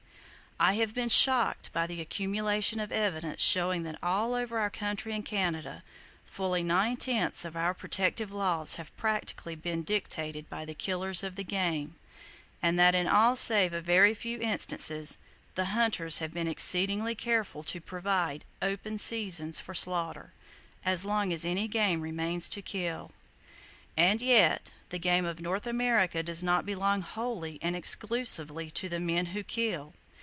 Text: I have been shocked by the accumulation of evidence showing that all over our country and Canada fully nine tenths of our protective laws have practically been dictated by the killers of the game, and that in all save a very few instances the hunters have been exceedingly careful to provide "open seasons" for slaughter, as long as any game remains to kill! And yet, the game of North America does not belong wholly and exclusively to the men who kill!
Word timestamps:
I 0.63 0.73
have 0.73 0.93
been 0.93 1.09
shocked 1.09 1.73
by 1.73 1.87
the 1.87 2.01
accumulation 2.01 2.79
of 2.79 2.91
evidence 2.91 3.41
showing 3.41 3.81
that 3.81 3.97
all 4.03 4.35
over 4.35 4.59
our 4.59 4.69
country 4.69 5.11
and 5.11 5.25
Canada 5.25 5.81
fully 6.27 6.61
nine 6.61 6.97
tenths 6.97 7.43
of 7.43 7.55
our 7.55 7.73
protective 7.73 8.31
laws 8.31 8.75
have 8.75 8.95
practically 8.95 9.55
been 9.55 9.81
dictated 9.81 10.47
by 10.51 10.65
the 10.65 10.75
killers 10.75 11.23
of 11.23 11.35
the 11.35 11.43
game, 11.43 11.95
and 12.61 12.77
that 12.77 12.93
in 12.93 13.07
all 13.07 13.35
save 13.35 13.73
a 13.73 13.81
very 13.81 14.13
few 14.13 14.39
instances 14.39 15.17
the 15.55 15.65
hunters 15.73 16.19
have 16.19 16.31
been 16.31 16.47
exceedingly 16.47 17.15
careful 17.15 17.63
to 17.63 17.81
provide 17.81 18.45
"open 18.61 18.99
seasons" 18.99 19.59
for 19.59 19.73
slaughter, 19.73 20.31
as 20.85 21.05
long 21.05 21.33
as 21.33 21.43
any 21.43 21.67
game 21.67 22.01
remains 22.01 22.47
to 22.49 22.61
kill! 22.61 23.09
And 23.97 24.21
yet, 24.21 24.69
the 24.89 24.99
game 24.99 25.25
of 25.25 25.41
North 25.41 25.65
America 25.65 26.21
does 26.21 26.43
not 26.43 26.67
belong 26.67 27.01
wholly 27.01 27.57
and 27.63 27.75
exclusively 27.75 28.69
to 28.69 28.87
the 28.89 28.99
men 28.99 29.27
who 29.33 29.41
kill! 29.41 29.93